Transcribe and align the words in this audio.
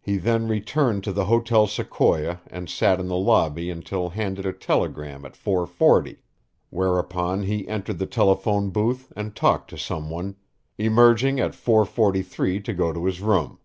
He 0.00 0.16
then 0.16 0.46
returned 0.46 1.02
to 1.02 1.12
the 1.12 1.24
Hotel 1.24 1.66
Sequoia 1.66 2.40
and 2.46 2.70
sat 2.70 3.00
in 3.00 3.08
the 3.08 3.16
lobby 3.16 3.68
until 3.68 4.10
handed 4.10 4.46
a 4.46 4.52
telegram 4.52 5.24
at 5.24 5.32
4:40; 5.34 6.18
whereupon 6.70 7.42
he 7.42 7.66
entered 7.66 7.98
the 7.98 8.06
telephone 8.06 8.70
booth 8.70 9.12
and 9.16 9.34
talked 9.34 9.68
to 9.70 9.76
someone, 9.76 10.36
emerging 10.78 11.40
at 11.40 11.50
4:43 11.54 12.64
to 12.64 12.72
go 12.72 12.92
to 12.92 13.06
his 13.06 13.20
room. 13.20 13.58